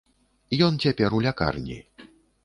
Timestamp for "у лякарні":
1.17-1.77